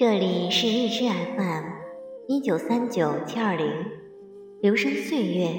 [0.00, 1.64] 这里是荔枝 FM
[2.26, 3.70] 一九三九七二零，
[4.62, 5.50] 留声岁月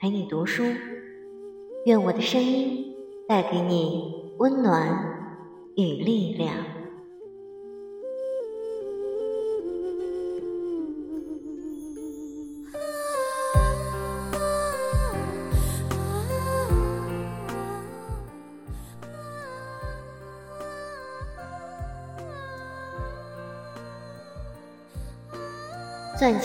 [0.00, 0.64] 陪你读书，
[1.86, 2.92] 愿我的声音
[3.28, 4.98] 带给你温暖
[5.76, 6.56] 与力量。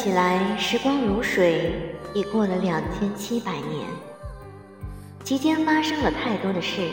[0.02, 1.73] 起来，时光如水，
[2.13, 3.85] 已过了两千七百年。
[5.26, 6.88] 其间发生了太多的事，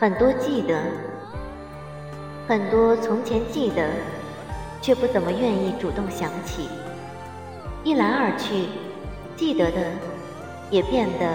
[0.00, 0.82] 很多记得，
[2.48, 3.88] 很多从前记得，
[4.82, 6.68] 却不怎么愿意主动想起。
[7.84, 8.66] 一来二去，
[9.36, 9.80] 记得的
[10.72, 11.32] 也变得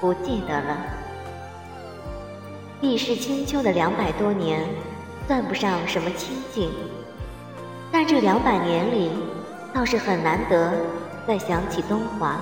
[0.00, 0.76] 不记得了。
[2.80, 4.60] 历世清秋的两百多年，
[5.28, 6.68] 算不上什么清静，
[7.92, 9.12] 但这两百年里。
[9.72, 10.72] 倒是很难得
[11.26, 12.38] 再想起东华，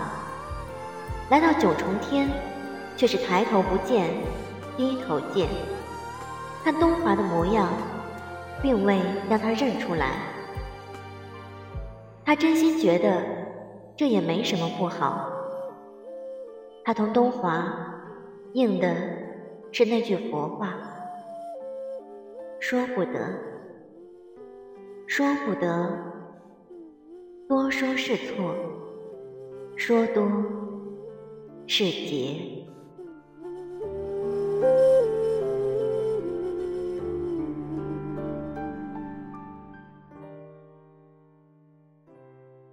[1.31, 2.29] 来到九重天，
[2.97, 4.09] 却是抬头不见
[4.77, 5.49] 低头见。
[6.63, 7.69] 看东华的模样，
[8.63, 10.13] 并未让他认出来。
[12.25, 13.23] 他真心觉得
[13.97, 15.29] 这也没什么不好。
[16.85, 17.67] 他同东华
[18.53, 18.95] 应的
[19.73, 20.75] 是那句佛话：
[22.61, 23.21] 说不得，
[25.07, 26.14] 说不得。
[27.47, 28.55] 多说是错，
[29.77, 30.25] 说多
[31.67, 32.65] 是劫。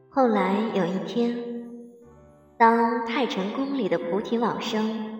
[0.09, 1.38] 后来有一天，
[2.58, 5.19] 当太晨宫里的菩提往生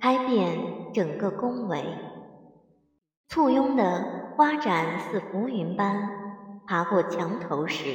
[0.00, 0.58] 开遍
[0.94, 1.82] 整个宫闱，
[3.28, 6.08] 簇拥的花展似浮云般
[6.66, 7.88] 爬过墙头时，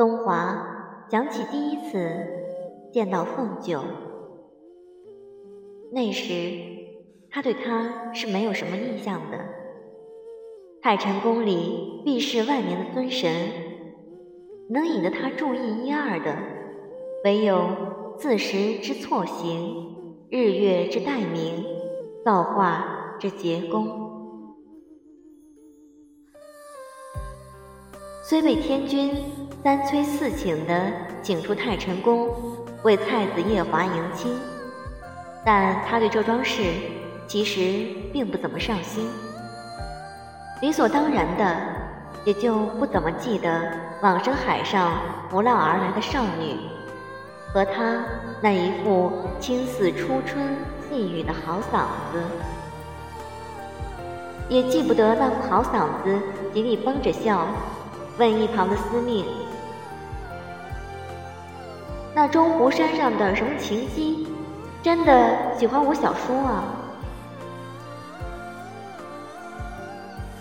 [0.00, 2.26] 东华讲起第一次
[2.90, 3.82] 见到凤九，
[5.92, 6.32] 那时
[7.28, 9.36] 他对她是没有什么印象的。
[10.80, 13.30] 太晨宫里避世万年的尊神，
[14.70, 16.34] 能引得他注意一二的，
[17.24, 21.62] 唯有自时之错行、日月之代明、
[22.24, 24.08] 造化之结功。
[28.22, 29.10] 虽被天君
[29.62, 30.90] 三催四请的
[31.22, 32.30] 请出太晨宫
[32.82, 34.34] 为太子夜华迎亲，
[35.44, 36.62] 但他对这桩事
[37.26, 39.06] 其实并不怎么上心，
[40.62, 41.56] 理所当然的
[42.24, 43.70] 也就不怎么记得
[44.00, 44.92] 往生海上
[45.28, 46.56] 浮浪而来的少女
[47.52, 48.02] 和他
[48.40, 50.56] 那一副青似初春
[50.88, 52.22] 细雨的好嗓子，
[54.48, 56.18] 也记不得那副好嗓子
[56.54, 57.46] 极力绷着笑。
[58.18, 59.24] 问一旁的司命
[62.14, 64.26] ：“那中湖山上的什么琴姬，
[64.82, 66.64] 真的喜欢我小叔啊？”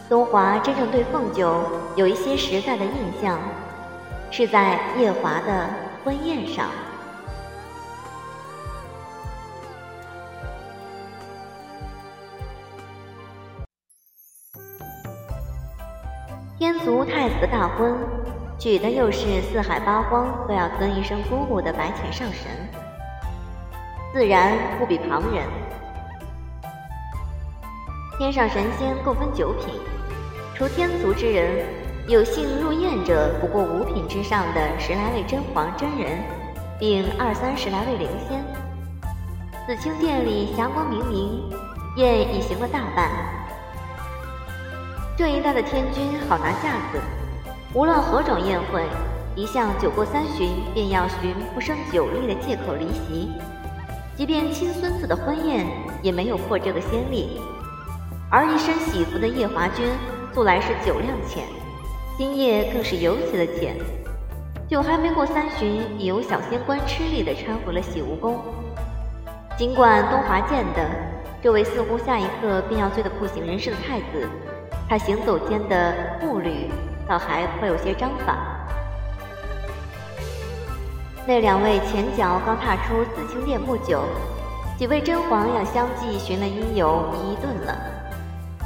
[0.10, 1.62] 东华真正对凤九
[1.96, 2.92] 有一些实在的印
[3.22, 3.38] 象，
[4.32, 5.70] 是在夜华的
[6.04, 6.66] 婚宴上。
[16.58, 17.96] 天族太子大婚，
[18.60, 22.52] 娶的又是四海八荒都要尊一声姑姑的白浅上神，
[24.14, 25.46] 自然不比旁人。
[28.18, 29.74] 天上神仙共分九品，
[30.54, 31.66] 除天族之人，
[32.10, 36.20] 有幸入宴者不过五品之上的十来位真皇真人，
[36.78, 38.44] 并二三十来位灵仙。
[39.66, 41.50] 紫青殿里霞光明明，
[41.96, 43.10] 宴已行了大半。
[45.16, 47.00] 这一代的天君好拿架子，
[47.72, 48.84] 无论何种宴会，
[49.36, 53.30] 一向酒过三巡便要寻不胜酒力的借口离席。
[54.16, 55.68] 即便亲孙子的婚宴，
[56.02, 57.40] 也没有破这个先例。
[58.32, 59.86] 而一身喜服的夜华君，
[60.34, 61.44] 素来是酒量浅，
[62.18, 63.76] 今夜更是尤其的浅。
[64.68, 68.40] 酒还没过三巡，已有小仙官吃力地搀回了喜无宫。
[69.56, 70.90] 尽管东华见的
[71.40, 74.28] 这位似乎下一刻便要醉得不省人事的太子。
[74.88, 76.68] 他行走间的步履，
[77.10, 78.38] 倒还会有些章法。
[81.26, 84.04] 那两位前脚刚踏出紫青殿不久，
[84.78, 87.76] 几位真皇要相继寻了因由，一一顿了。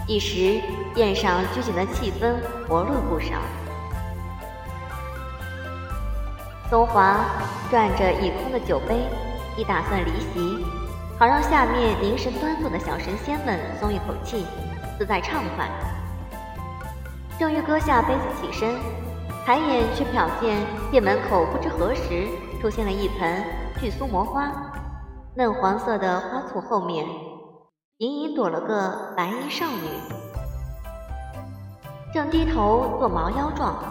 [0.05, 0.59] 一时
[0.95, 2.35] 宴上拘谨的气氛
[2.67, 3.37] 活络不少。
[6.69, 7.23] 东华
[7.71, 9.07] 转着已空的酒杯，
[9.55, 10.65] 已打算离席，
[11.17, 14.45] 好让下面凝神端坐的小神仙们松一口气，
[14.99, 15.69] 自在畅快。
[17.39, 18.75] 正欲搁下杯子起身，
[19.43, 20.55] 抬眼却瞟见
[20.91, 22.27] 店门口不知何时
[22.61, 23.43] 出现了一盆
[23.79, 24.51] 巨苏魔花，
[25.35, 27.05] 嫩黄色的花簇后面，
[27.97, 29.89] 隐隐躲了个白衣少女，
[32.13, 33.83] 正低头做毛腰状，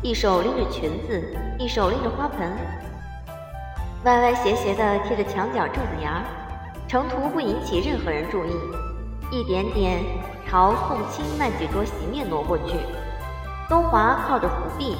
[0.00, 2.52] 一手拎着裙子，一手拎着花盆，
[4.04, 6.22] 歪歪斜斜的贴着墙角柱子沿儿，
[6.86, 8.52] 成图不引起任何人注意，
[9.32, 10.04] 一点点。
[10.48, 12.78] 朝宋清那几桌席面挪过去，
[13.68, 14.96] 东华靠着扶壁，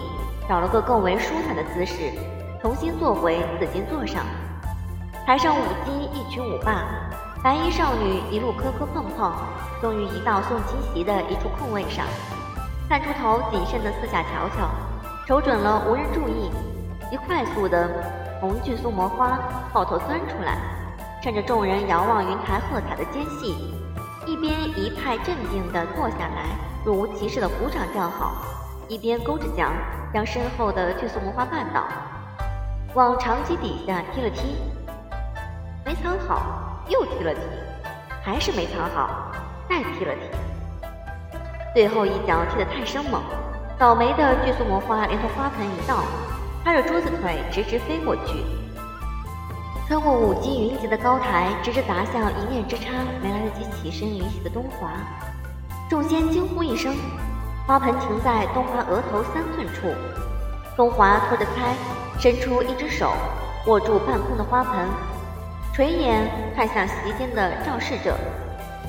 [0.49, 2.13] 找了个更为舒坦的姿势，
[2.61, 4.25] 重新坐回紫金座上。
[5.25, 6.85] 台上舞姬一曲舞罢，
[7.45, 9.33] 白衣少女一路磕磕碰碰，
[9.81, 12.05] 终于移到宋清席的一处空位上，
[12.89, 14.69] 探出头谨慎地四下瞧瞧，
[15.29, 16.51] 瞅准了无人注意，
[17.13, 17.89] 一快速的
[18.41, 19.39] 从巨苏魔花
[19.73, 20.59] 抱头钻出来，
[21.23, 23.75] 趁着众人遥望云台喝彩的间隙。
[24.27, 28.35] 一边一派镇定地坐下来，若无其事地鼓掌叫好，
[28.89, 29.71] 一边勾着脚
[30.13, 31.85] 将身后的巨塑魔花绊倒，
[32.95, 34.57] 往长机底下踢了踢，
[35.85, 37.41] 没藏好，又踢了踢，
[38.25, 39.31] 还是没藏好，
[39.69, 40.37] 再踢了踢，
[41.73, 43.23] 最后一脚踢得太生猛，
[43.79, 46.03] 倒霉的巨塑魔花连同花盆一道，
[46.65, 48.43] 拍着桌子腿直直飞过去。
[49.89, 52.91] 穿过舞姬云集的高台，直直砸向一念之差
[53.23, 54.91] 没来得及起身离席的东华。
[55.89, 56.93] 众仙惊呼一声，
[57.69, 59.95] 花盆停在东华额头三寸处。
[60.77, 63.13] 东华拖着腮，伸出一只手
[63.69, 64.89] 握住半空的花盆，
[65.73, 68.17] 垂眼看向席间的肇事者。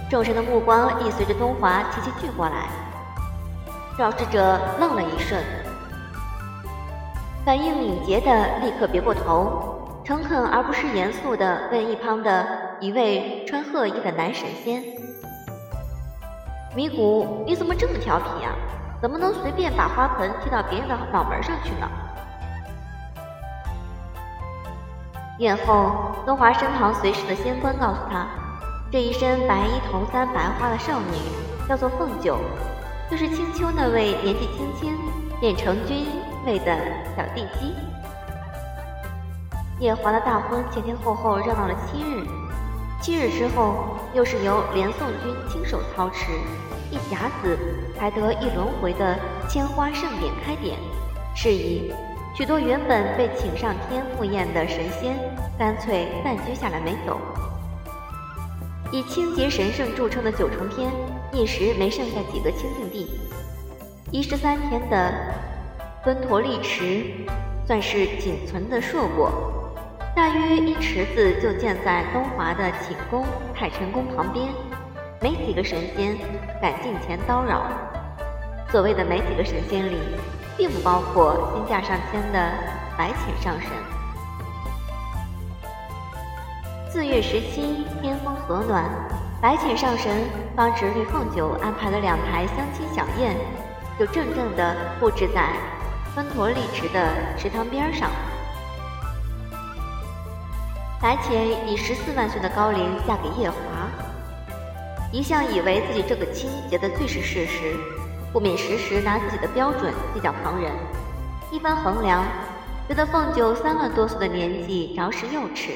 [0.10, 2.66] 众神的目光亦随着东华齐齐聚过来。
[4.00, 5.40] 肇事者愣了一瞬，
[7.46, 9.77] 反应敏捷的立刻别过头。
[10.08, 12.48] 诚恳而不失严肃地问一旁的
[12.80, 14.82] 一位穿褐衣的男神仙
[16.74, 18.56] ：“米谷，你怎么这么调皮啊？
[19.02, 21.90] 怎么能随便把花盆踢到别人的脑门上去呢？”
[25.38, 28.28] 殿后，东华身旁随侍的仙官告诉他
[28.90, 31.18] ：“这一身白衣头簪白花的少女
[31.68, 32.40] 叫做凤九，
[33.12, 34.98] 就是青丘那位年纪轻轻
[35.42, 36.08] 便成君
[36.46, 36.74] 位的
[37.18, 37.76] 小帝姬。”
[39.80, 42.26] 夜华的大婚前前后后热闹了七日，
[43.00, 46.32] 七日之后，又是由连宋君亲手操持，
[46.90, 47.56] 一甲子
[47.96, 49.16] 才得一轮回的
[49.48, 50.80] 千花盛典开典。
[51.36, 51.94] 是以，
[52.34, 55.16] 许多原本被请上天赴宴的神仙，
[55.60, 57.20] 干脆暂居下来没走。
[58.92, 60.90] 以清洁神圣著称的九重天，
[61.32, 63.08] 一时没剩下几个清净地。
[64.10, 65.14] 一十三天的
[66.04, 67.06] 奔陀利池，
[67.68, 69.54] 算是仅存的硕果。
[70.18, 73.24] 大约一池子就建在东华的寝宫
[73.54, 74.50] 太晨宫旁边，
[75.22, 76.18] 没几个神仙
[76.60, 77.68] 敢近前叨扰。
[78.72, 80.00] 所谓的没几个神仙里，
[80.58, 82.52] 并不包括新驾上天的
[82.98, 83.70] 白浅上神。
[86.90, 88.90] 四月十七，天风和暖，
[89.40, 90.12] 白浅上神
[90.56, 93.36] 帮侄女凤九安排了两台相亲小宴，
[94.00, 95.50] 就正正的布置在
[96.16, 98.10] 芬陀利池的池塘边上。
[101.00, 103.56] 白浅以十四万岁的高龄嫁给夜华，
[105.12, 107.76] 一向以为自己这个亲结的最是事实，
[108.34, 110.72] 不免时时拿自己的标准计较旁人。
[111.52, 112.24] 一番衡量，
[112.90, 115.74] 觉得凤九三万多岁的年纪着实幼齿，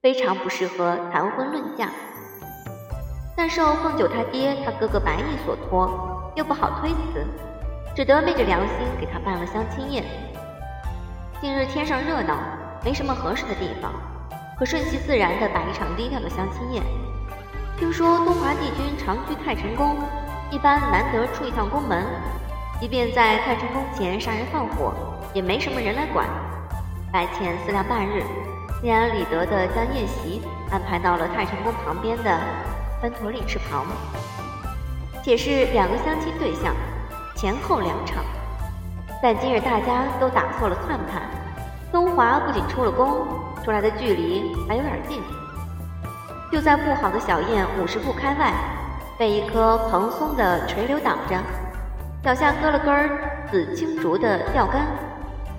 [0.00, 1.90] 非常不适合谈婚论嫁。
[3.36, 7.26] 但受凤九他爹他哥哥白毅所托，又不好推辞，
[7.92, 10.04] 只得昧着良心给他办了相亲宴。
[11.40, 12.38] 近日天上热闹，
[12.84, 13.92] 没什么合适的地方。
[14.58, 16.82] 可顺其自然地摆一场低调的相亲宴。
[17.78, 19.96] 听说东华帝君常居太晨宫，
[20.50, 22.04] 一般难得出一趟宫门，
[22.80, 24.92] 即便在太晨宫前杀人放火，
[25.32, 26.26] 也没什么人来管。
[27.12, 28.24] 白浅思量半日，
[28.82, 32.40] 心安理得地将宴席安排到了太晨宫旁边的
[33.00, 33.86] 芬陀利池旁，
[35.22, 36.74] 且是两个相亲对象，
[37.36, 38.24] 前后两场。
[39.22, 41.22] 但今日大家都打错了算盘，
[41.92, 43.24] 东华不仅出了宫。
[43.68, 45.20] 出来的距离还有点近，
[46.50, 48.50] 就在不好的小燕五十步开外，
[49.18, 51.36] 被一棵蓬松的垂柳挡着，
[52.24, 53.10] 脚下搁了根
[53.50, 54.86] 紫青竹的钓竿，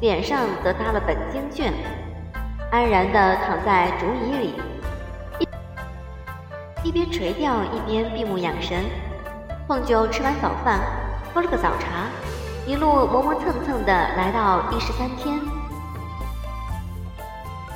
[0.01, 1.71] 脸上则搭了本经卷，
[2.71, 4.55] 安然地躺在竹椅里，
[5.37, 8.85] 一一边垂钓一边闭目养神。
[9.67, 10.79] 凤九吃完早饭，
[11.31, 12.07] 喝了个早茶，
[12.65, 15.39] 一路磨磨蹭蹭地来到第十三天。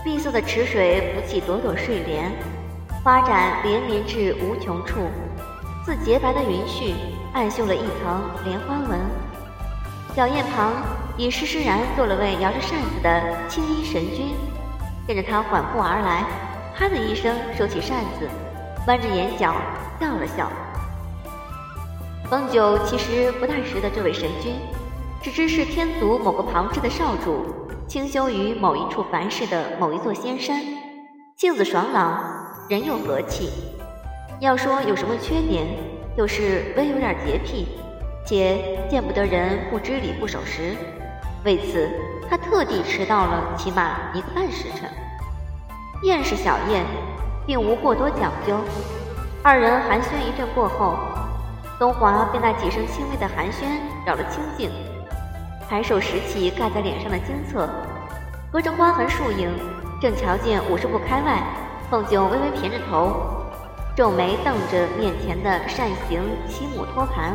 [0.03, 2.29] 碧色的池水浮起朵朵睡莲，
[3.01, 4.99] 花展连绵至无穷处，
[5.85, 6.93] 似洁白的云絮，
[7.33, 8.99] 暗绣了一层莲花纹。
[10.13, 10.73] 小宴旁
[11.15, 14.35] 已施施然做了位摇着扇子的青衣神君，
[15.07, 16.25] 见着他缓步而来，
[16.75, 18.27] 啪的一声收起扇子，
[18.85, 19.55] 弯着眼角
[20.01, 20.51] 笑了笑。
[22.29, 24.53] 凤九其实不太识得这位神君，
[25.21, 27.45] 只知是天族某个旁支的少主，
[27.87, 30.61] 清修于某一处凡世的某一座仙山，
[31.37, 32.23] 性子爽朗，
[32.69, 33.51] 人又和气。
[34.39, 35.67] 要说有什么缺点，
[36.17, 37.67] 就是微有点洁癖，
[38.25, 40.75] 且见不得人不知礼不守时。
[41.43, 41.89] 为此，
[42.29, 44.89] 他特地迟到了起码一个半时辰。
[46.03, 46.85] 宴是小宴，
[47.45, 48.57] 并无过多讲究。
[49.43, 50.97] 二人寒暄一阵过后，
[51.77, 53.65] 东华被那几声轻微的寒暄
[54.05, 54.71] 扰了清静，
[55.69, 57.67] 抬手拾起盖在脸上的金册，
[58.51, 59.49] 隔着花痕树影，
[59.99, 61.41] 正瞧见五十步开外，
[61.89, 63.13] 凤九微微偏着头。
[63.95, 67.31] 皱眉瞪着面前的扇形漆木托盘，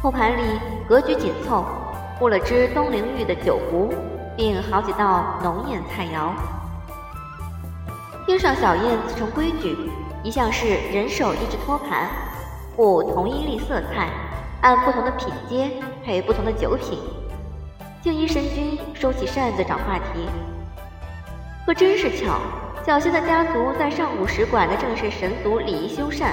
[0.00, 0.42] 托盘里
[0.88, 1.64] 格局紧凑，
[2.18, 3.94] 布了只东陵玉的酒壶，
[4.36, 6.32] 并好几道浓艳菜肴。
[8.26, 9.76] 天上小宴自成规矩，
[10.24, 12.08] 一向是人手一只托盘，
[12.76, 14.08] 布同一粒色菜，
[14.60, 15.70] 按不同的品阶
[16.04, 16.98] 配不同的酒品。
[18.02, 20.28] 静一神君收起扇子找话题，
[21.66, 22.38] 可真是巧。
[22.86, 26.30] 小仙的家族在上古时管的正是神族礼仪修缮，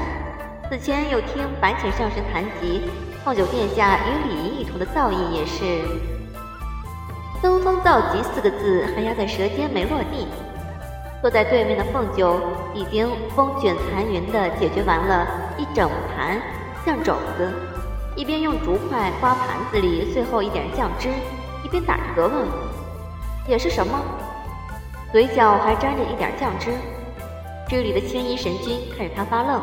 [0.69, 2.81] 此前有听白浅上神谈及，
[3.25, 5.81] 凤九殿下与礼仪一同的造诣也是
[7.41, 10.27] “登峰造极”四个字还压在舌尖没落地。
[11.21, 12.39] 坐在对面的凤九
[12.73, 15.27] 已经风卷残云地解决完了
[15.57, 16.39] 一整盘
[16.85, 17.51] 酱肘子，
[18.15, 21.09] 一边用竹筷刮盘子里最后一点酱汁，
[21.65, 22.47] 一边打着嗝问
[23.45, 23.99] ：“也是什么？”
[25.11, 26.71] 嘴角还沾着一点酱汁，
[27.67, 29.61] 这里的青衣神君看着他发愣。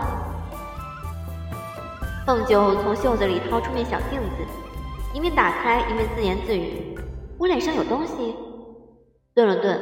[2.27, 4.47] 凤九从袖子里掏出面小镜子，
[5.15, 6.95] 一面打开，一面自言自语
[7.41, 8.37] ：“我脸上有东西。”
[9.35, 9.81] 顿了顿，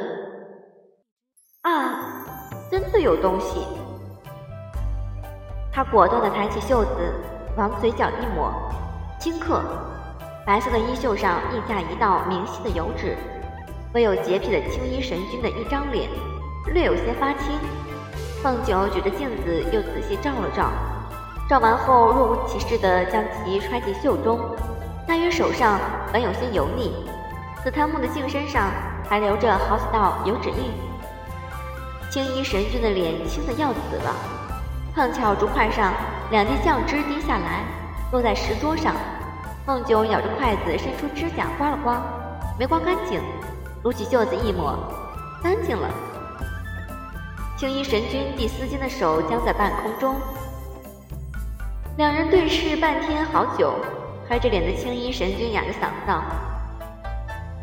[1.63, 2.25] 啊，
[2.71, 3.67] 真的有东西。
[5.73, 7.13] 他果断地抬起袖子，
[7.57, 8.51] 往嘴角一抹，
[9.19, 9.61] 顷刻，
[10.45, 13.17] 白色的衣袖上印下一道明晰的油脂。
[13.93, 16.09] 唯有洁癖的青衣神君的一张脸，
[16.73, 17.59] 略有些发青。
[18.41, 20.71] 凤九举着镜子又仔细照了照，
[21.49, 24.39] 照完后若无其事地将其揣进袖中。
[25.05, 25.77] 大约手上
[26.13, 27.05] 本有些油腻，
[27.63, 28.71] 紫檀木的镜身上
[29.09, 30.71] 还留着好几道油脂印。
[32.09, 34.15] 青衣神君的脸青得要死了，
[34.93, 35.93] 碰巧竹筷上
[36.31, 37.63] 两滴酱汁滴下来，
[38.11, 38.93] 落在石桌上。
[39.65, 42.01] 凤九咬着筷子，伸出指甲刮了刮，
[42.59, 43.21] 没刮干净。
[43.83, 44.75] 撸起袖子一抹，
[45.41, 45.89] 干净了。
[47.55, 50.15] 青衣神君递丝巾的手僵在半空中，
[51.97, 53.73] 两人对视半天好久。
[54.27, 56.21] 黑着脸的青衣神君哑着嗓子道：“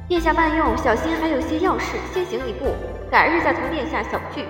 [0.08, 2.74] 殿下慢用，小心还有些要事，先行一步，
[3.10, 4.46] 改日再同殿下小聚。”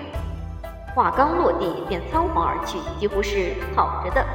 [0.95, 4.25] 话刚落地，便仓皇而去，几乎是跑着的。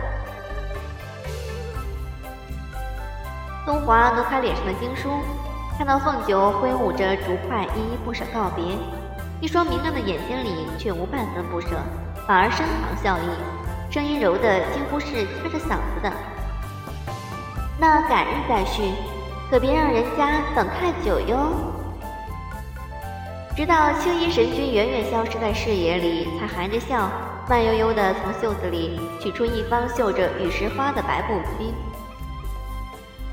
[3.67, 5.11] 东华挪开脸上的经书。
[5.77, 8.65] 看到凤九挥舞着竹筷，依依不舍告别，
[9.41, 11.71] 一双明亮的眼睛里却无半分不舍，
[12.29, 16.13] 反而深藏笑意，声音柔的几乎是掐着嗓子的。
[17.77, 18.93] 那改日再续，
[19.51, 21.51] 可别让人家等太久哟。
[23.57, 27.09] 直到青衣神君远远消失在视野里，才含着笑，
[27.49, 31.73] 慢悠悠地从袖子里取出一方绣着玉石花的白布巾，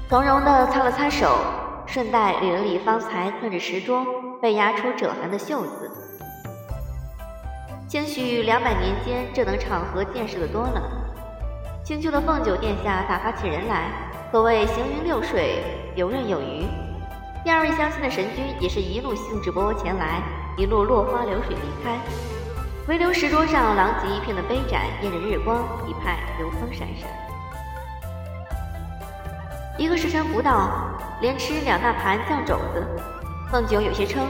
[0.08, 1.38] 从容地擦了擦手。
[1.88, 4.06] 顺带理了理方才困着石桌
[4.42, 5.92] 被压出褶痕的袖子，
[7.86, 10.82] 兴许两百年间这等场合见识的多了。
[11.84, 13.90] 青丘的凤九殿下打发起人来，
[14.32, 15.64] 可谓行云流水，
[15.96, 16.66] 游刃有余。
[17.44, 20.22] 第二位相亲的神君也是一路兴致勃勃前来，
[20.56, 21.98] 一路落花流水离开，
[22.88, 27.10] 唯留石桌上狼藉一片的杯盏映着日光，一派流光闪闪。
[29.76, 30.70] 一个时辰不到，
[31.20, 32.86] 连吃两大盘酱肘子，
[33.52, 34.28] 凤九有些撑，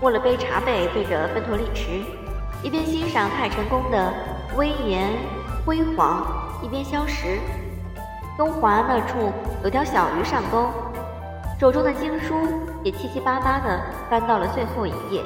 [0.00, 2.02] 握了杯茶杯对着分托立池，
[2.64, 4.12] 一边欣赏太晨宫的
[4.56, 5.08] 威严
[5.64, 6.26] 辉煌，
[6.64, 7.38] 一边消食。
[8.36, 10.68] 东华那处有条小鱼上钩，
[11.60, 12.34] 手中的经书
[12.82, 15.22] 也七七八八地翻到了最后一页。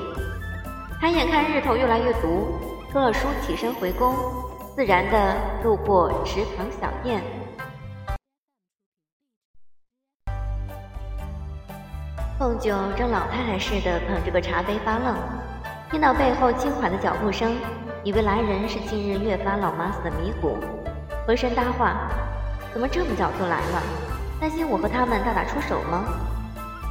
[1.01, 2.59] 抬眼看日头越来越毒，
[2.93, 4.13] 收了书起身回宫，
[4.75, 7.23] 自然地路过池塘小店。
[12.37, 15.17] 凤九正老太太似的捧着个茶杯发愣，
[15.89, 17.55] 听到背后轻缓的脚步声，
[18.03, 20.59] 以为来人是近日越发老妈子的迷糊，
[21.29, 22.11] 回身搭话
[22.75, 24.14] ：“怎么这么早就来了？
[24.45, 26.05] 担心我和他们大打出手吗？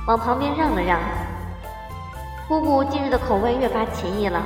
[0.07, 0.99] 往旁边让了让。
[2.47, 4.41] 姑姑近日的口味越发奇异了，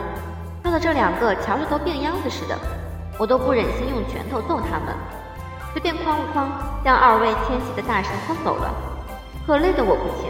[0.62, 2.60] 看到这两个瞧着都病秧子似的，
[3.18, 4.94] 我都不忍心用拳头揍他们，
[5.72, 6.50] 随便哐哐
[6.84, 8.74] 将二位迁徙的大神轰走了，
[9.46, 10.30] 可累得我不行。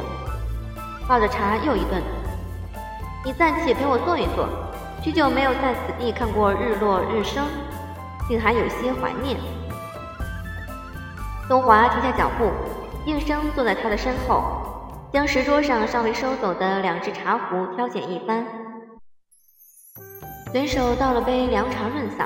[1.07, 1.99] 抱着茶又一顿，
[3.25, 4.47] 你暂且陪我坐一坐。
[5.01, 7.43] 许久没有在此地看过日落日升，
[8.29, 9.35] 竟还有些怀念。
[11.47, 12.51] 东华停下脚步，
[13.05, 14.63] 应声坐在他的身后。
[15.13, 18.45] 将石桌上尚未收走的两只茶壶挑拣一番，
[20.51, 22.25] 随手倒了杯凉茶润嗓。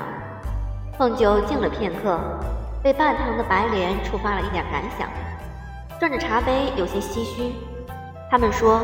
[0.98, 2.18] 凤九静了片刻，
[2.82, 5.08] 被半堂的白莲触发了一点感想，
[6.00, 7.52] 转着茶杯有些唏嘘。
[8.28, 8.80] 他们说，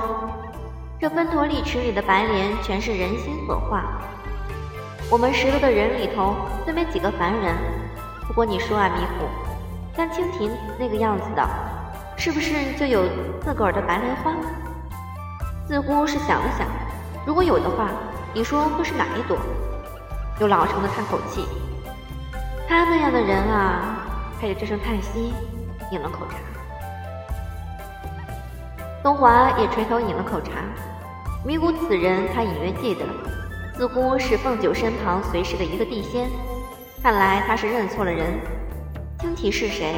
[1.00, 4.00] 这分陀利池里的白莲全是人心所化。
[5.10, 7.52] 我们十多个人里头，虽没几个凡人。
[8.28, 9.26] 不过你说啊，迷糊，
[9.98, 11.44] 像蜻蜓那个样子的。
[12.16, 13.02] 是不是就有
[13.42, 14.32] 自个儿的白莲花？
[15.66, 16.68] 似乎是想了想，
[17.26, 17.90] 如果有的话，
[18.32, 19.36] 你说会是哪一朵？
[20.38, 21.44] 又老成的叹口气，
[22.68, 24.06] 他那样的人啊，
[24.40, 25.34] 配着这声叹息，
[25.90, 26.36] 饮了口茶。
[29.02, 30.52] 东华也垂头饮了口茶，
[31.44, 33.04] 迷谷此人他隐约记得，
[33.76, 36.28] 似乎是凤九身旁随侍的一个地仙，
[37.02, 38.26] 看来他是认错了人。
[39.20, 39.96] 青提是谁？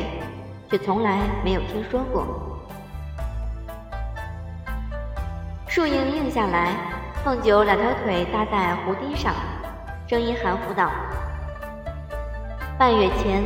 [0.71, 2.25] 却从来没有听说过。
[5.69, 6.73] 树影映下来，
[7.23, 9.35] 凤九两条腿搭在湖堤上，
[10.09, 10.91] 声音含糊道
[12.79, 13.43] ：“半月前，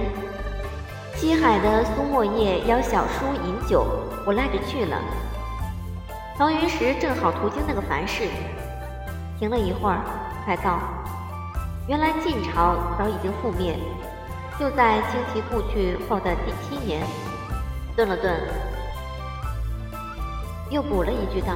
[1.16, 3.84] 西海的苏沫叶邀小叔饮酒，
[4.24, 4.96] 我赖着去了。
[6.38, 8.28] 唐云石正好途经那个凡事，
[9.40, 9.98] 停了一会儿，
[10.46, 10.78] 才道：
[11.88, 13.76] 原来晋朝早已经覆灭。”
[14.56, 17.04] 就在青提故去后的第七年，
[17.96, 18.40] 顿了顿，
[20.70, 21.54] 又补了一句道：“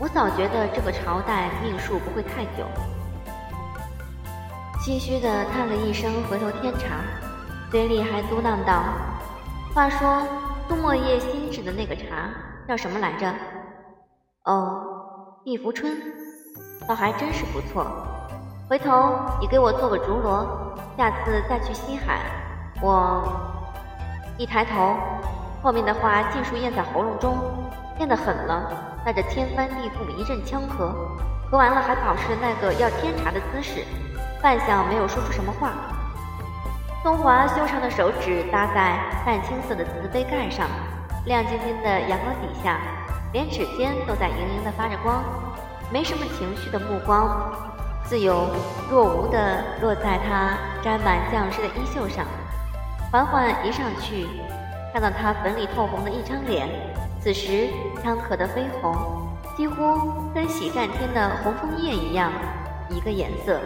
[0.00, 2.64] 我早觉得这个朝代命数不会太久。”
[4.80, 6.96] 唏嘘的叹了一声，回头添茶，
[7.70, 8.82] 嘴里还嘟囔道
[9.74, 10.22] ：“话说
[10.68, 12.30] 苏沫叶新制的那个茶
[12.66, 13.30] 叫什么来着？
[14.44, 14.82] 哦，
[15.44, 15.94] 碧浮春，
[16.88, 17.86] 倒还真是不错。
[18.66, 20.46] 回头你给我做个竹箩。”
[20.96, 22.20] 下次再去西海，
[22.82, 23.24] 我
[24.36, 24.94] 一抬头，
[25.62, 27.36] 后面的话尽数咽在喉咙中，
[27.98, 28.70] 咽得狠了，
[29.04, 30.92] 带着天翻地覆一阵呛咳，
[31.50, 33.84] 咳完了还保持那个要添茶的姿势，
[34.42, 35.72] 半晌没有说出什么话。
[37.02, 40.68] 东华修长的手指搭在淡青色的瓷杯盖上，
[41.24, 42.78] 亮晶晶的阳光底下，
[43.32, 45.24] 连指尖都在莹莹的发着光，
[45.90, 47.71] 没什么情绪的目光。
[48.04, 48.46] 自有
[48.90, 52.26] 若无地落在他沾满酱汁的衣袖上，
[53.10, 54.26] 缓缓移上去，
[54.92, 56.68] 看到他粉里透红的一张脸，
[57.20, 57.68] 此时
[58.02, 58.94] 干咳的绯红，
[59.56, 62.30] 几乎跟喜占天的红枫叶一样，
[62.90, 63.58] 一个颜色。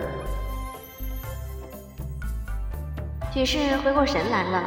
[3.33, 4.62] 许是回过神来了，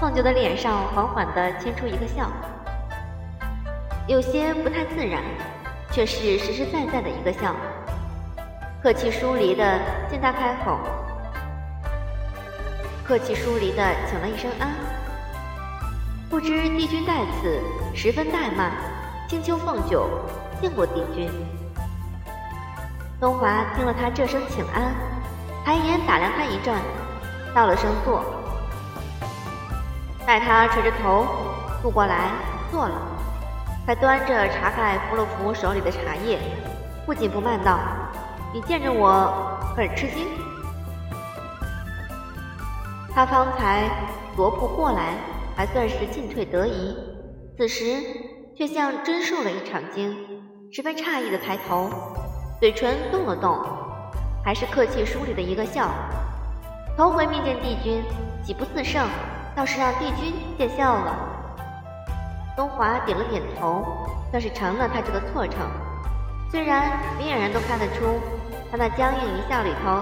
[0.00, 2.30] 凤九的脸上缓缓地牵出一个笑，
[4.08, 5.22] 有些不太自然，
[5.92, 7.54] 却是实实在在的一个笑。
[8.82, 9.78] 客气疏离的
[10.10, 10.78] 见他开口，
[13.04, 14.70] 客气疏离的请了一声安。
[16.30, 17.60] 不知帝君在此，
[17.94, 18.72] 十分怠慢。
[19.28, 20.08] 青丘凤九
[20.62, 21.30] 见过帝君。
[23.20, 24.94] 东华听了他这声请安，
[25.62, 26.74] 抬眼打量他一阵，
[27.54, 28.24] 道了声坐，
[30.26, 31.26] 待他垂着头
[31.82, 32.30] 渡过来
[32.72, 32.94] 坐了，
[33.86, 36.38] 才端着茶盖扶了扶手里的茶叶，
[37.04, 37.78] 不紧不慢道。
[38.52, 39.32] 你见着我
[39.76, 40.26] 很吃惊，
[43.14, 43.88] 他方才
[44.36, 45.14] 踱步过来，
[45.54, 46.96] 还算是进退得宜，
[47.56, 48.02] 此时
[48.56, 50.16] 却像真受了一场惊，
[50.72, 51.88] 十分诧异的抬头，
[52.58, 53.56] 嘴唇动了动，
[54.44, 55.88] 还是客气疏离的一个笑。
[56.96, 58.02] 头回面见帝君，
[58.42, 59.06] 喜不自胜，
[59.54, 61.16] 倒是让帝君见笑了。
[62.56, 63.86] 东华点了点头，
[64.32, 65.60] 算是成了他这个错称，
[66.50, 68.18] 虽然明眼人都看得出。
[68.70, 70.00] 他那僵硬一笑里头，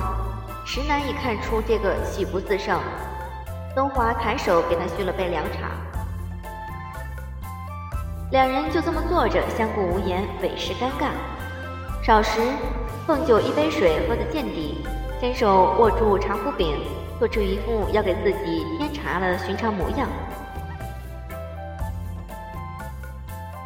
[0.66, 2.78] 实难以看出这个喜不自胜。
[3.74, 5.70] 东华抬手给他续了杯凉茶，
[8.30, 11.10] 两人就这么坐着，相顾无言，委实尴尬。
[12.02, 12.40] 少时，
[13.06, 14.84] 凤九一杯水喝得见底，
[15.18, 16.76] 伸手握住茶壶柄，
[17.18, 20.06] 做出一副要给自己添茶的寻常模样。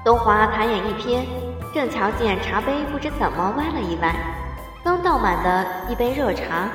[0.05, 1.25] 东华抬眼一瞥，
[1.75, 4.15] 正瞧见茶杯不知怎么歪了一歪。
[4.85, 6.69] 刚倒满的一杯热茶，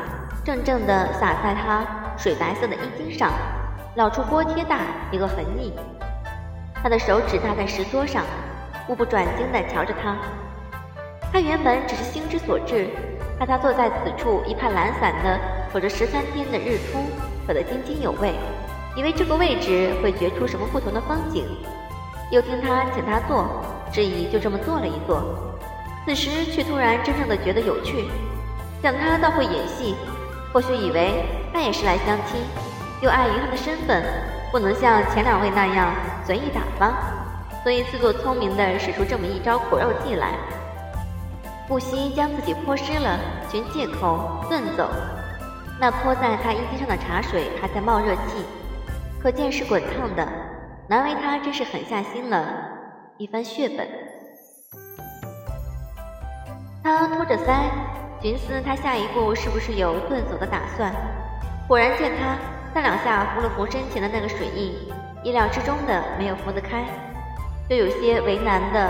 [0.46, 1.86] 正正地洒在他
[2.18, 3.34] 水白色的衣襟上，
[3.96, 4.80] 露出锅贴大
[5.12, 5.74] 一个痕迹。
[6.82, 8.24] 他的手指搭在石桌上，
[8.88, 10.16] 目不转睛地瞧着他。
[11.34, 12.88] 他原本只是心之所至，
[13.38, 15.38] 怕他坐在此处一派懒散的
[15.74, 17.00] 瞅着十三天的日出，
[17.46, 18.34] 瞅得津津有味，
[18.96, 21.46] 以为这个位置会觉出什么不同的风景。
[22.32, 23.46] 又听他请他坐，
[23.92, 25.22] 质疑就这么坐了一坐。
[26.08, 28.06] 此时却突然真正的觉得有趣，
[28.82, 29.94] 想他倒会演戏，
[30.54, 32.40] 或许以为他也是来相亲，
[33.02, 34.02] 又碍于他的身份，
[34.50, 35.94] 不能像前两位那样
[36.26, 36.94] 随意打发，
[37.62, 40.32] 所以自作聪明的使出这么一招苦肉计来。
[41.68, 43.20] 不惜将自己泼湿了，
[43.52, 44.90] 寻借口遁走。
[45.78, 48.46] 那泼在他衣襟上的茶水还在冒热气，
[49.22, 50.26] 可见是滚烫的，
[50.88, 52.48] 难为他真是狠下心了
[53.18, 54.07] 一番血本。
[56.88, 57.66] 他托着腮，
[58.22, 60.90] 寻思他下一步是不是有遁走的打算。
[61.68, 62.38] 果然见他
[62.74, 64.74] 三两下扶了扶身前的那个水印，
[65.22, 66.86] 意料之中的没有扶得开，
[67.70, 68.90] 就有些为难的。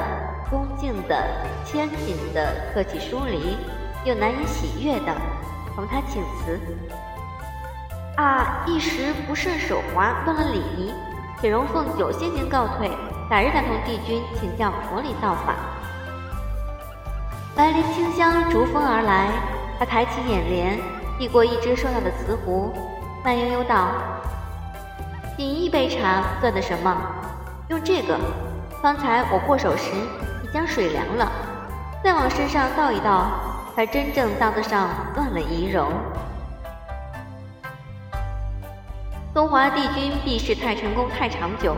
[0.49, 1.27] 恭敬的、
[1.65, 3.57] 谦谨的、客气疏离，
[4.05, 5.13] 又难以喜悦的，
[5.75, 6.57] 同他请辞。
[8.15, 10.93] 啊，一时不慎手滑，乱了礼仪，
[11.41, 12.89] 请容奉酒先行告退，
[13.27, 15.55] 改日再同帝君请教佛理道法。
[17.57, 19.29] 白莲清香逐风而来，
[19.79, 20.79] 他抬起眼帘，
[21.17, 22.71] 递过一只收到的瓷壶，
[23.25, 23.87] 慢悠悠道
[25.39, 26.95] ：“饮一杯茶，算得什么？
[27.69, 28.15] 用这个。
[28.79, 31.31] 方才我过手时已。”将水凉了，
[32.03, 33.25] 再往身上倒一倒，
[33.75, 35.91] 才真正当得上断了仪容。
[39.33, 41.75] 东华帝君避世太成功太长久，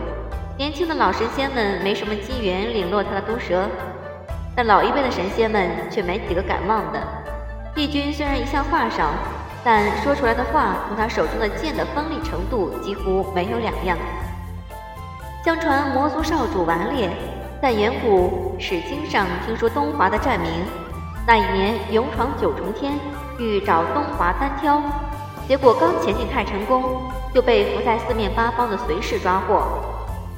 [0.57, 3.67] 年轻的老神仙们没什么机缘领落他的毒舌，
[4.59, 6.99] 但老一辈的神仙们却没几个敢忘的。
[7.73, 9.11] 帝君虽然一向话少，
[9.63, 13.97] 但说出来的话同他手中的剑的锋利程度几乎没有两样。
[15.45, 17.09] 相传魔族少主顽劣。
[17.61, 20.51] 在远古史经上听说东华的战名，
[21.25, 22.99] 那一年勇闯九重天，
[23.37, 24.81] 欲找东华单挑，
[25.47, 26.83] 结果刚前进太成宫，
[27.33, 29.63] 就被伏在四面八方的随侍抓获。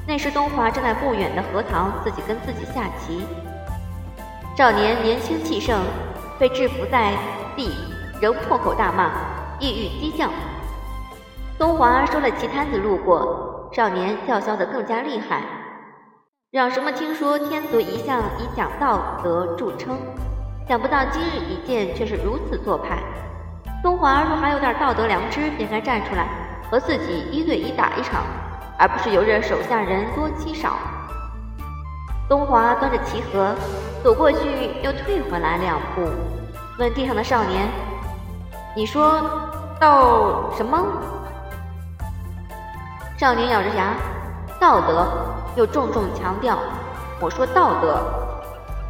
[0.06, 3.26] 那时东华正在不远的荷塘，自己跟自己下棋。
[4.54, 5.80] 少年年轻气盛，
[6.38, 7.14] 被制服在
[7.56, 7.70] 地，
[8.20, 9.10] 仍破口大骂，
[9.58, 10.30] 意欲激将。
[11.58, 15.40] 东华收了棋摊子路过，少年叫嚣得更加厉害。
[16.50, 16.92] 让什么？
[16.92, 19.96] 听说天族一向以讲道德著称，
[20.68, 22.98] 想不到今日一见却是如此做派。
[23.82, 26.28] 东华若还有点道德良知，便该站出来
[26.70, 28.22] 和自己一对一打一场，
[28.78, 30.76] 而不是由着手下人多欺少。
[32.32, 33.54] 东华端着棋盒
[34.02, 36.00] 走过去，又退回来两步，
[36.78, 37.68] 问地上的少年
[38.74, 39.20] ：“你说
[39.78, 40.82] 道什么？”
[43.20, 43.92] 少年咬着牙
[44.58, 45.06] ：“道德。”
[45.56, 46.56] 又重重强调
[47.20, 48.02] ：“我说道德。”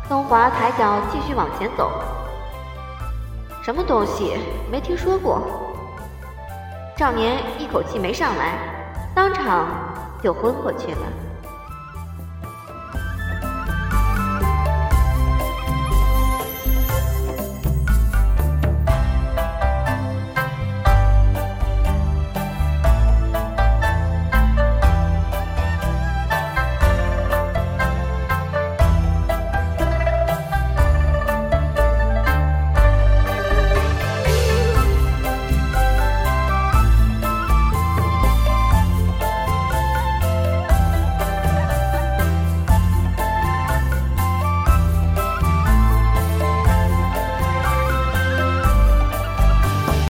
[0.09, 1.91] 东华抬脚继续往前走。
[3.61, 4.39] 什么东西？
[4.71, 5.43] 没听说过。
[6.97, 8.57] 少年一口气没上来，
[9.17, 9.67] 当场
[10.23, 11.32] 就昏过去了。